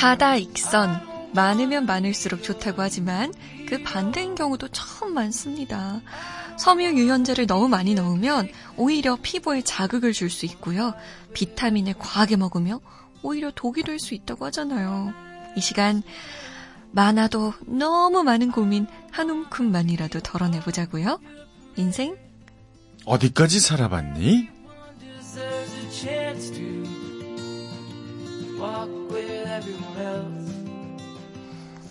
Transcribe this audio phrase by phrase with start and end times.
[0.00, 1.10] 다다 익선.
[1.34, 3.34] 많으면 많을수록 좋다고 하지만
[3.68, 6.00] 그 반대인 경우도 참 많습니다.
[6.58, 10.94] 섬유 유연제를 너무 많이 넣으면 오히려 피부에 자극을 줄 수 있고요.
[11.34, 12.80] 비타민을 과하게 먹으며
[13.22, 15.12] 오히려 독이 될 수 있다고 하잖아요.
[15.54, 16.02] 이 시간
[16.92, 21.20] 많아도 너무 많은 고민 한 움큼만이라도 덜어내보자고요.
[21.76, 22.16] 인생
[23.04, 24.48] 어디까지 살아봤니?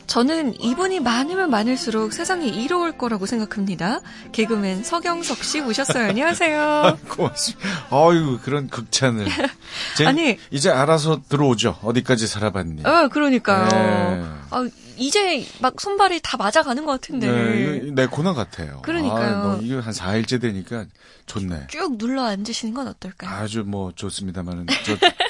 [0.10, 4.02] 저는 이분이 많으면 많을수록 세상이 이로울 거라고 생각합니다.
[4.32, 6.10] 개그맨 서경석 씨 오셨어요.
[6.10, 6.98] 안녕하세요.
[7.10, 7.70] 고맙습니다.
[7.92, 9.28] 아유 그런 극찬을.
[9.96, 10.40] 제, 아니.
[10.50, 11.78] 이제 알아서 들어오죠.
[11.84, 12.86] 어디까지 살아봤니?
[12.88, 13.68] 어, 그러니까요.
[13.70, 14.26] 네.
[14.50, 14.68] 아,
[14.98, 17.32] 이제 막 손발이 다 맞아가는 것 같은데.
[17.32, 18.82] 네, 이거 내 코너 같아요.
[18.82, 19.36] 그러니까요.
[19.36, 20.86] 아, 뭐 이게 한 4일째 되니까
[21.28, 21.68] 좋네.
[21.68, 23.30] 쭉 눌러 앉으시는 건 어떨까요?
[23.30, 24.98] 아주 뭐 좋습니다만은 저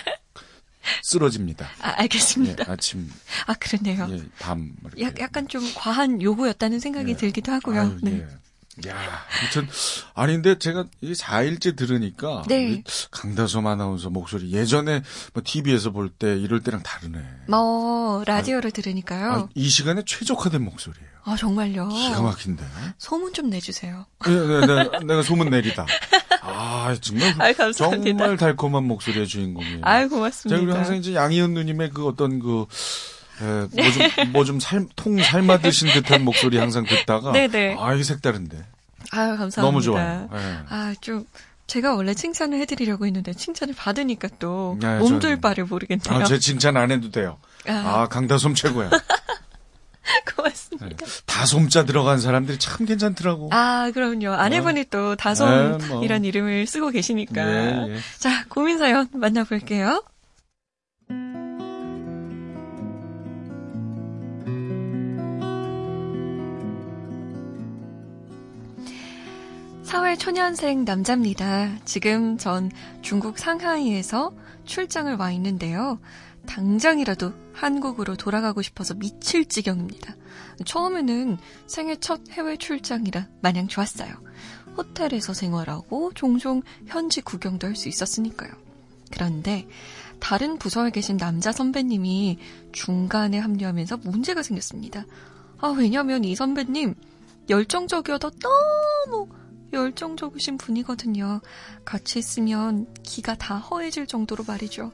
[1.04, 1.68] 쓰러집니다.
[1.82, 2.72] 아, 예, 알겠습니다.
[2.72, 3.10] 아침,
[3.48, 4.08] 아, 그러네요.
[4.12, 5.02] 예, 밤 이렇게.
[5.04, 7.16] 약, 약간 좀 과한 요구였다는 생각이 예.
[7.18, 7.82] 들기도 하고요.
[7.82, 8.20] 아유, 네.
[8.20, 8.40] 예.
[8.88, 8.96] 야,
[9.42, 9.68] 아무튼
[10.14, 12.72] 아니 근데 제가 이 4일째 들으니까 네.
[12.76, 17.20] 이 강다솜 아나운서 목소리 예전에 뭐 TV에서 볼 때 이럴 때랑 다르네.
[17.50, 19.32] 뭐, 라디오를 들으니까요.
[19.34, 21.10] 아, 이 시간에 최적화된 목소리예요.
[21.24, 21.90] 아, 정말요.
[21.90, 22.64] 기가 막힌데.
[22.98, 24.06] 소문 좀 내주세요.
[24.28, 25.86] 예, 네, 네, 내가 소문 내리다.
[26.42, 28.18] 아, 정말 아유, 감사합니다.
[28.18, 29.82] 정말 달콤한 목소리의 주인공이에요.
[29.82, 30.62] 제가 고맙습니다.
[30.62, 32.66] 우리 항상 이제 양희은 누님의 그 어떤 그,
[33.40, 37.32] 뭐 좀, 뭐좀 살, 통 삶아 드신 듯한 목소리 항상 듣다가.
[37.32, 37.78] 네네.
[37.80, 38.58] 아, 이게 색다른데.
[39.12, 39.62] 아유, 감사합니다.
[39.62, 40.30] 너무 좋아요.
[40.34, 40.38] 예.
[40.70, 41.26] 아, 좀,
[41.68, 46.20] 제가 원래 칭찬을 해드리려고 했는데, 칭찬을 받으니까 또, 네, 몸둘 바를 모르겠네요.
[46.20, 47.38] 아, 제 칭찬 안 해도 돼요.
[47.68, 48.90] 아, 아, 강다솜 최고야.
[50.50, 51.06] 고맙습니다.
[51.06, 51.22] 네.
[51.26, 53.50] 다솜자 들어간 사람들이 참 괜찮더라고.
[53.52, 54.34] 아, 그럼요.
[54.34, 56.04] 아내분이 또 네, 다솜이란 뭐.
[56.04, 57.88] 이름을 쓰고 계시니까.
[57.88, 58.00] 예, 예.
[58.18, 60.04] 자, 고민 사연 만나볼게요.
[69.84, 71.72] 사회 초년생 남자입니다.
[71.84, 72.70] 지금 전
[73.02, 74.32] 중국 상하이에서
[74.66, 76.00] 출장을 와 있는데요.
[76.50, 80.16] 당장이라도 한국으로 돌아가고 싶어서 미칠 지경입니다.
[80.66, 81.38] 처음에는
[81.68, 84.12] 생애 첫 해외 출장이라 마냥 좋았어요.
[84.76, 88.52] 호텔에서 생활하고 종종 현지 구경도 할 수 있었으니까요.
[89.12, 89.68] 그런데
[90.20, 92.40] 다른 부서에 계신 남자 선배님이
[92.72, 95.06] 중간에 합류하면서 문제가 생겼습니다.
[95.60, 96.96] 아, 왜냐면 이 선배님
[97.50, 99.30] 열정적이어도 너무
[99.74, 101.42] 열정적이신 분이거든요.
[101.86, 104.92] 같이 있으면 기가 다 허해질 정도로 말이죠.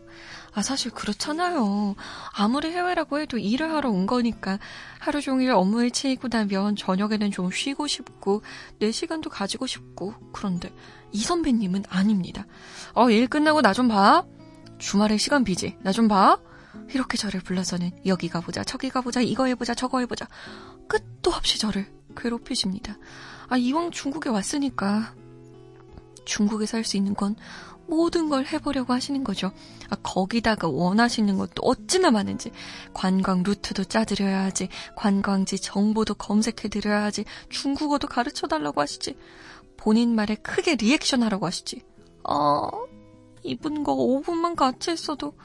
[0.53, 1.95] 아, 사실 그렇잖아요.
[2.33, 4.59] 아무리 해외라고 해도 일을 하러 온 거니까
[4.99, 8.41] 하루 종일 업무에 치이고 나면 저녁에는 좀 쉬고 싶고
[8.79, 10.73] 내 시간도 가지고 싶고 그런데
[11.11, 12.45] 이 선배님은 아닙니다.
[12.93, 14.25] 어, 일 끝나고 나 좀 봐.
[14.77, 15.77] 주말에 시간 비지.
[15.83, 16.37] 나 좀 봐.
[16.93, 20.27] 이렇게 저를 불러서는 여기 가보자, 저기 가보자, 이거 해보자, 저거 해보자.
[20.89, 22.97] 끝도 없이 저를 괴롭히십니다.
[23.47, 25.13] 아, 이왕 중국에 왔으니까
[26.25, 27.35] 중국에서 할 수 있는 건
[27.87, 29.51] 모든 걸 해보려고 하시는 거죠.
[29.89, 32.51] 아, 거기다가 원하시는 것도 어찌나 많은지
[32.93, 39.15] 관광 루트도 짜드려야 하지 관광지 정보도 검색해드려야 하지 중국어도 가르쳐달라고 하시지
[39.77, 41.83] 본인 말에 크게 리액션하라고 하시지
[42.23, 42.69] 아
[43.43, 45.37] 이분과 5분만 같이 있어도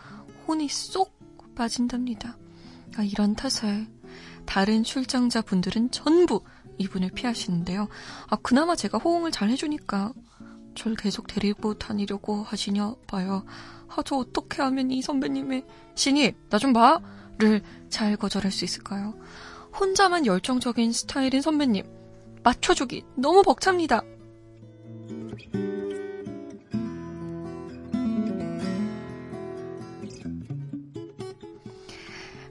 [0.49, 1.13] 혼이 쏙
[1.55, 2.39] 빠진답니다.
[2.97, 3.87] 아, 이런 탓에
[4.47, 6.43] 다른 출장자 분들은 전부
[6.81, 7.89] 이분을 피하시는데요.
[8.29, 10.13] 아, 그나마 제가 호응을 잘 해주니까
[10.75, 13.45] 절 계속 데리고 다니려고 하시냐 봐요.
[13.89, 15.65] 아, 저 어떻게 하면 이 선배님의
[15.95, 17.01] 신입, 나 좀 봐!
[17.39, 19.15] 를 잘 거절할 수 있을까요?
[19.79, 21.85] 혼자만 열정적인 스타일인 선배님,
[22.43, 24.03] 맞춰주기 너무 벅찹니다.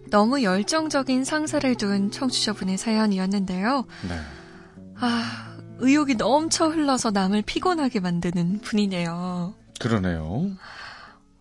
[0.09, 3.85] 너무 열정적인 상사를 둔 청취자분의 사연이었는데요.
[4.07, 4.19] 네.
[4.99, 9.53] 아, 의욕이 넘쳐 흘러서 남을 피곤하게 만드는 분이네요.
[9.79, 10.51] 그러네요.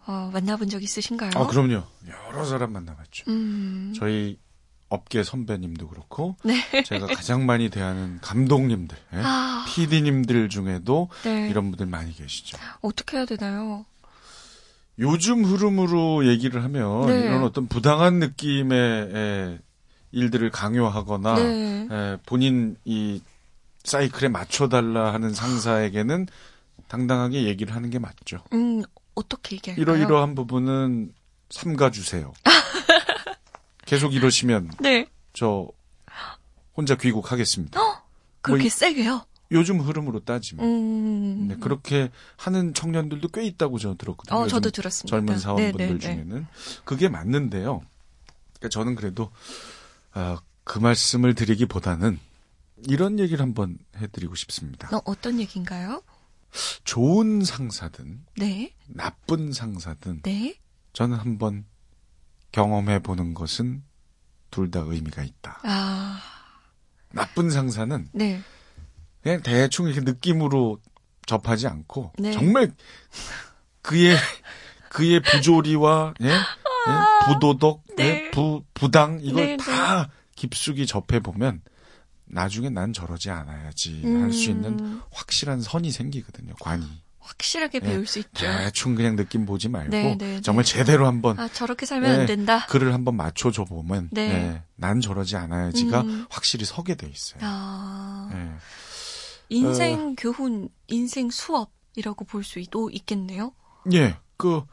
[0.06, 1.32] 어, 만나본 적 있으신가요?
[1.34, 1.82] 아, 그럼요.
[2.06, 3.25] 여러 사람 만나봤죠.
[3.28, 4.38] 음, 저희
[4.88, 6.54] 업계 선배님도 그렇고, 네.
[6.84, 9.19] 제가 가장 많이 대하는 감독님들, 예?
[9.22, 11.50] 아, PD님들 중에도 네.
[11.50, 12.56] 이런 분들 많이 계시죠.
[12.81, 13.84] 어떻게 해야 되나요?
[14.98, 17.20] 요즘 흐름으로 얘기를 하면 네.
[17.20, 19.58] 이런 어떤 부당한 느낌의 에,
[20.12, 21.88] 일들을 강요하거나 네.
[21.90, 23.22] 에, 본인 이
[23.84, 26.26] 사이클에 맞춰달라 하는 상사에게는
[26.88, 28.42] 당당하게 얘기를 하는 게 맞죠.
[28.52, 28.82] 음,
[29.14, 29.82] 어떻게 얘기할까요?
[29.82, 31.12] 이러이러한 부분은
[31.50, 32.32] 삼가 주세요.
[33.86, 35.06] 계속 이러시면 네.
[35.32, 35.68] 저
[36.76, 37.80] 혼자 귀국하겠습니다.
[38.42, 39.22] 그렇게 뭐 세게요?
[39.50, 41.48] 요즘 흐름으로 따지면 음.
[41.48, 44.38] 네, 그렇게 하는 청년들도 꽤 있다고 저는 들었거든요.
[44.38, 45.16] 어, 저도 들었습니다.
[45.16, 45.98] 젊은 사원분들 네, 네, 네.
[45.98, 46.46] 중에는
[46.84, 47.80] 그게 맞는데요.
[48.58, 49.30] 그러니까 저는 그래도
[50.12, 52.18] 아, 그 말씀을 드리기보다는
[52.88, 54.94] 이런 얘기를 한번 해드리고 싶습니다.
[54.94, 56.02] 어, 어떤 얘기인가요?
[56.84, 60.58] 좋은 상사든 네, 나쁜 상사든 네.
[60.92, 61.64] 저는 한번
[62.52, 63.82] 경험해 보는 것은
[64.50, 65.60] 둘 다 의미가 있다.
[65.62, 66.20] 아,
[67.12, 68.40] 나쁜 상사는 네.
[69.28, 70.78] 그냥 대충 이렇게 느낌으로
[71.26, 72.32] 접하지 않고 네.
[72.32, 72.72] 정말
[73.82, 74.16] 그의
[74.88, 76.28] 그의 부조리와 예?
[76.28, 76.34] 예?
[77.26, 78.04] 부도덕, 네.
[78.04, 78.30] 예?
[78.30, 81.60] 부 부당 이걸 네, 다 깊숙이 접해 보면
[82.25, 86.54] 나중에 난 저러지 않아야지 할수 있는 음, 확실한 선이 생기거든요.
[86.60, 86.86] 관이
[87.19, 87.90] 확실하게 네.
[87.90, 88.46] 배울 수 있죠.
[88.46, 90.72] 대충 그냥 느낌 보지 말고 네, 네, 정말 네.
[90.72, 92.20] 제대로 한번 아, 저렇게 살면 네.
[92.20, 92.66] 안 된다.
[92.66, 94.31] 글을 한번 맞춰줘 보면 네.
[94.31, 96.26] 예, 난 저러지 않아야지가 음.
[96.31, 97.40] 확실히 서게 돼 있어요.
[97.42, 98.58] 아, 예.
[99.48, 103.54] 인생 교훈, 인생 수업이라고 볼 수도 있겠네요.
[103.92, 104.64] 예, 그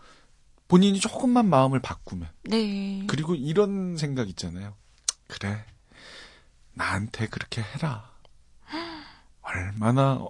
[0.68, 3.06] 본인이 조금만 마음을 바꾸면 네.
[3.08, 4.76] 그리고 이런 생각 있잖아요.
[5.28, 5.66] 그래,
[6.74, 8.12] 나한테 그렇게 해라.
[9.42, 10.26] 얼마나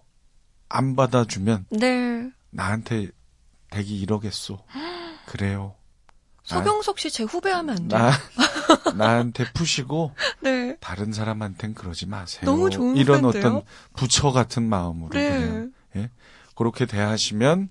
[0.69, 2.29] 안 받아주면 네.
[2.49, 3.09] 나한테
[3.69, 4.59] 대기 이러겠소.
[5.25, 5.75] 그래요.
[6.45, 7.99] 서경석 씨 제 후배 하면 안 돼요?
[7.99, 8.11] 나
[8.95, 10.11] 나한테 푸시고
[10.41, 10.77] 네.
[10.79, 12.41] 다른 사람한텐 그러지 마세요.
[12.45, 13.51] 너무 좋은 이런 후배인데요?
[13.57, 13.61] 어떤
[13.95, 15.29] 부처 같은 마음으로 네.
[15.29, 16.09] 그냥 예?
[16.55, 17.69] 그렇게 대하시면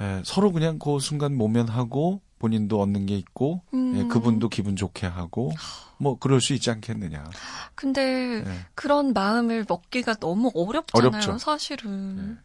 [0.00, 3.96] 에, 서로 그냥 그 순간 모면하고 본인도 얻는 게 있고 음.
[3.96, 5.52] 예, 그분도 기분 좋게 하고
[5.98, 7.24] 뭐 그럴 수 있지 않겠느냐.
[7.76, 8.66] 근데 예.
[8.74, 11.38] 그런 마음을 먹기가 너무 어렵잖아요, 어렵죠.
[11.38, 12.38] 사실은.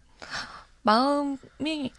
[0.83, 1.91] 마음이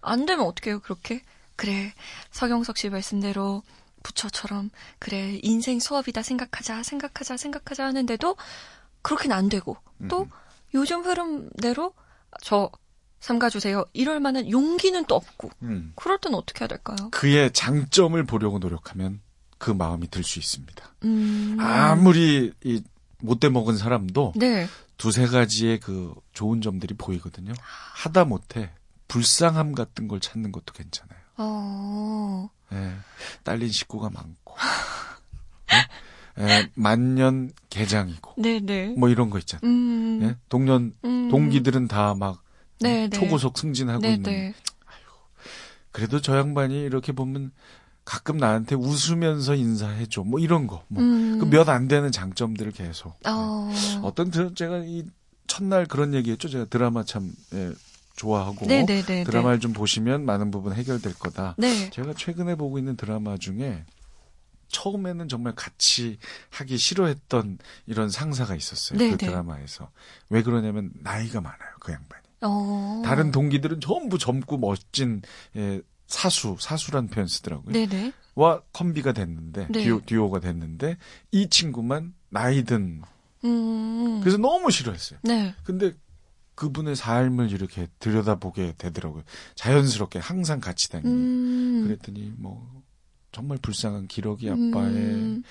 [0.00, 1.22] 안 되면 어떻게 해요, 그렇게?
[1.60, 1.92] 그래,
[2.30, 3.62] 서경석 씨 말씀대로
[4.02, 8.36] 부처처럼, 그래, 인생 수업이다 생각하자, 생각하자, 생각하자 하는데도
[9.02, 9.76] 그렇게는 안 되고,
[10.08, 10.30] 또 음.
[10.72, 11.92] 요즘 흐름대로
[12.42, 12.70] 저
[13.20, 13.84] 삼가주세요.
[13.92, 15.92] 이럴 만한 용기는 또 없고, 음.
[15.96, 16.96] 그럴 땐 어떻게 해야 될까요?
[17.10, 19.20] 그의 장점을 보려고 노력하면
[19.58, 20.94] 그 마음이 들 수 있습니다.
[21.04, 21.58] 음.
[21.60, 22.82] 아무리 이
[23.18, 24.66] 못돼 먹은 사람도 네.
[24.96, 27.52] 두세 가지의 그 좋은 점들이 보이거든요.
[27.96, 28.70] 하다 못해
[29.08, 31.19] 불쌍함 같은 걸 찾는 것도 괜찮아요.
[31.42, 32.92] 어, 예,
[33.42, 34.54] 딸린 식구가 많고,
[36.38, 36.42] 예?
[36.42, 38.94] 예, 만년 개장이고, 네네.
[38.98, 39.68] 뭐 이런 거 있잖아요.
[39.68, 40.20] 음.
[40.22, 40.36] 예?
[40.48, 41.28] 동년, 음.
[41.30, 42.42] 동기들은 다막
[42.80, 43.10] 네, 네.
[43.10, 44.30] 초고속 승진하고 네, 있는.
[44.30, 44.54] 네.
[45.92, 47.50] 그래도 저 양반이 이렇게 보면
[48.04, 50.22] 가끔 나한테 웃으면서 인사해줘.
[50.22, 50.84] 뭐 이런 거.
[50.88, 51.02] 뭐.
[51.02, 51.38] 음.
[51.40, 53.14] 그몇 안 되는 장점들을 계속.
[53.26, 53.70] 어.
[54.02, 55.04] 어떤 드- 제가 이
[55.46, 56.48] 첫날 그런 얘기 했죠.
[56.48, 57.72] 제가 드라마 참 예,
[58.20, 59.24] 좋아하고 네네네.
[59.24, 61.54] 드라마를 좀 보시면 많은 부분 해결될 거다.
[61.56, 61.88] 네.
[61.90, 63.84] 제가 최근에 보고 있는 드라마 중에
[64.68, 66.18] 처음에는 정말 같이
[66.50, 68.98] 하기 싫어했던 이런 상사가 있었어요.
[68.98, 69.12] 네네.
[69.12, 69.90] 그 드라마에서.
[70.28, 71.70] 왜 그러냐면 나이가 많아요.
[71.80, 72.22] 그 양반이.
[72.42, 73.02] 어.
[73.04, 75.22] 다른 동기들은 전부 젊고 멋진
[75.56, 77.72] 예, 사수, 사수란 표현 쓰더라고요.
[77.72, 78.12] 네네.
[78.34, 79.82] 와 컴비가 됐는데 네.
[79.82, 80.98] 듀오, 듀오가 됐는데
[81.32, 83.02] 이 친구만 나이든
[83.44, 84.20] 음.
[84.20, 85.18] 그래서 너무 싫어했어요.
[85.22, 85.54] 네.
[85.64, 85.94] 근데
[86.60, 89.22] 그분의 삶을 이렇게 들여다보게 되더라고요.
[89.54, 91.10] 자연스럽게 항상 같이 다니는.
[91.10, 91.84] 음.
[91.84, 92.82] 그랬더니 뭐
[93.32, 95.42] 정말 불쌍한 기러기 아빠의 음.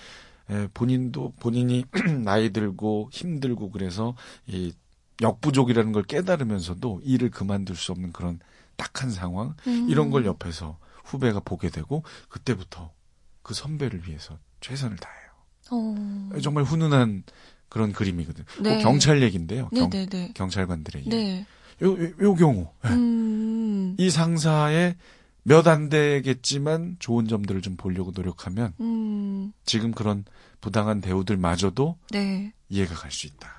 [0.51, 1.83] 예, 본인도 본인이
[2.23, 4.15] 나이 들고 힘들고 그래서
[4.45, 4.71] 이
[5.19, 8.39] 역부족이라는 걸 깨달으면서도 일을 그만둘 수 없는 그런
[8.75, 9.89] 딱한 상황 음.
[9.89, 12.93] 이런 걸 옆에서 후배가 보게 되고 그때부터
[13.41, 15.29] 그 선배를 위해서 최선을 다해요.
[15.71, 16.39] 어.
[16.43, 17.23] 정말 훈훈한
[17.69, 18.45] 그런 그림이거든요.
[18.61, 18.75] 네.
[18.77, 19.69] 꼭 경찰 얘기인데요.
[19.69, 20.31] 경, 네네네.
[20.33, 21.09] 경찰관들의 얘기.
[21.15, 21.45] 네.
[21.81, 23.95] 요, 요, 요 경우 음.
[23.97, 24.95] 이 상사의
[25.43, 29.53] 몇 안 되겠지만 좋은 점들을 좀 보려고 노력하면 음.
[29.65, 30.25] 지금 그런
[30.61, 32.53] 부당한 대우들마저도 네.
[32.69, 33.49] 이해가 갈 수 있다.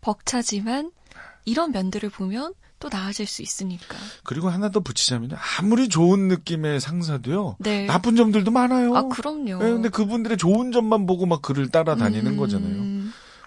[0.00, 0.90] 벅차지만
[1.44, 3.96] 이런 면들을 보면 또 나아질 수 있으니까.
[4.24, 7.56] 그리고 하나 더 붙이자면 아무리 좋은 느낌의 상사도요.
[7.60, 7.84] 네.
[7.86, 8.96] 나쁜 점들도 많아요.
[8.96, 9.52] 아, 그럼요.
[9.62, 12.36] 예, 근데 그분들의 좋은 점만 보고 막 글을 따라다니는 음.
[12.38, 12.99] 거잖아요.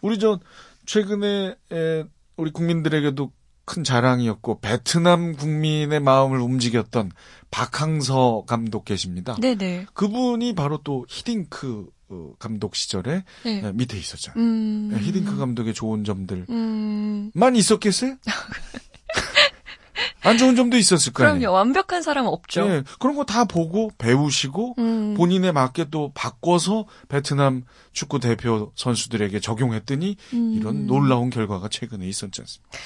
[0.03, 0.39] 우리 저
[0.85, 2.03] 최근에 에,
[2.37, 3.31] 우리 국민들에게도
[3.65, 7.11] 큰 자랑이었고 베트남 국민의 마음을 움직였던
[7.49, 9.35] 박항서 감독 계십니다.
[9.39, 9.87] 네네.
[9.93, 13.61] 그분이 바로 또 히딩크 어, 감독 시절에 네.
[13.65, 14.43] 에, 밑에 있었잖아요.
[14.43, 14.91] 음.
[14.93, 17.55] 예, 히딩크 감독의 좋은 점들만 음.
[17.55, 18.17] 있었겠어요?
[20.23, 21.39] 안 좋은 점도 있었을 거 아니에요.
[21.39, 21.55] 그럼요.
[21.55, 22.61] 완벽한 사람은 없죠.
[22.69, 25.13] 예, 그런 거 다 보고 배우시고 음.
[25.15, 27.63] 본인에 맞게 또 바꿔서 베트남
[27.93, 30.53] 축구 대표 선수들에게 적용했더니 음.
[30.53, 32.77] 이런 놀라운 결과가 최근에 있었지 않습니까?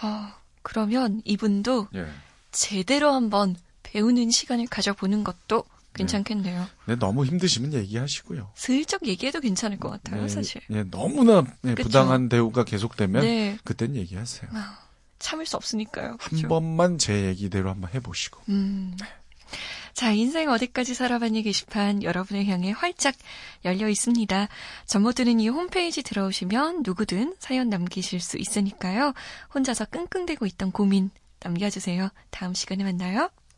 [0.00, 2.06] 아, 그러면 이분도 예.
[2.50, 6.66] 제대로 한번 배우는 시간을 가져보는 것도 괜찮겠네요.
[6.86, 8.50] 네, 너무 힘드시면 얘기하시고요.
[8.56, 10.60] 슬쩍 얘기해도 괜찮을 것 같아요, 네, 사실.
[10.70, 11.84] 예, 너무나 예, 그쵸.
[11.84, 13.58] 부당한 대우가 계속되면 네.
[13.62, 14.50] 그땐 얘기하세요.
[14.54, 14.78] 아,
[15.18, 16.08] 참을 수 없으니까요.
[16.08, 16.48] 한 그죠?
[16.48, 18.40] 번만 제 얘기대로 한번 해보시고.
[18.48, 18.96] 음.
[19.92, 23.14] 자, 인생 어디까지 살아봤니 게시판 여러분을 향해 활짝
[23.64, 24.48] 열려 있습니다.
[24.86, 29.14] 전모드는 이 홈페이지 들어오시면 누구든 사연 남기실 수 있으니까요.
[29.54, 32.08] 혼자서 끙끙대고 있던 고민 남겨주세요.
[32.30, 33.30] 다음 시간에 만나요.